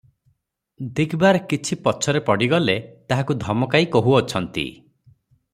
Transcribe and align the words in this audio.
ଦିଗବାର 0.99 1.41
କିଛି 1.51 1.77
ପଛରେ 1.89 2.23
ପଡ଼ିଗଲେ 2.31 2.77
ତାହାକୁ 3.15 3.39
ଧମକାଇ 3.47 3.89
କହୁ 3.97 4.21
ଅଛନ୍ତି 4.23 4.69